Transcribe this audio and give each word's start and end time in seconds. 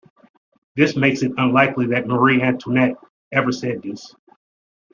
This 0.75 0.95
makes 0.95 1.21
it 1.21 1.31
unlikely 1.37 1.85
that 1.89 2.07
Marie-Antoinette 2.07 2.95
ever 3.31 3.51
said 3.51 3.83
this. 3.83 4.15